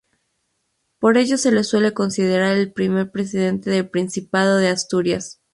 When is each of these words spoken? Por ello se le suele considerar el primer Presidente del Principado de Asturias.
Por 0.97 1.19
ello 1.19 1.37
se 1.37 1.51
le 1.51 1.63
suele 1.63 1.93
considerar 1.93 2.55
el 2.57 2.73
primer 2.73 3.11
Presidente 3.11 3.69
del 3.69 3.87
Principado 3.87 4.57
de 4.57 4.69
Asturias. 4.69 5.41